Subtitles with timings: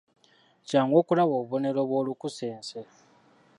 [0.67, 2.79] Kyangu okulaba obubonero bw'olukusense.